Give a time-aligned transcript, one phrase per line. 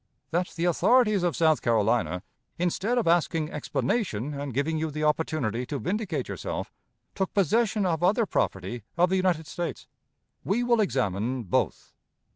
[0.31, 2.23] That the authorities of South Carolina,
[2.57, 6.73] instead of asking explanation and giving you the opportunity to vindicate yourself,
[7.13, 9.85] took possession of other property of the United States.
[10.43, 11.93] We will examine both.